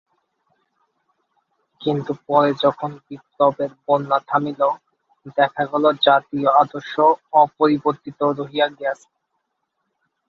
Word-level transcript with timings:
কিন্তু 1.81 2.11
পরে 2.27 2.51
যখন 2.63 2.91
বিপ্লবের 3.05 3.71
বন্যা 3.85 4.19
থামিল, 4.27 4.61
দেখা 5.37 5.63
গেল 5.71 5.83
জাতীয় 6.07 6.47
আদর্শ 6.61 6.93
অপরিবর্তিত 7.43 8.19
রহিয়া 8.39 8.67
গিয়াছে। 8.69 9.09